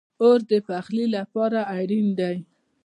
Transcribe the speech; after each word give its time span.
اور 0.23 0.37
د 0.49 0.51
پخلی 0.67 1.05
لپاره 1.15 1.59
اړین 1.77 2.07
دی 2.19 2.37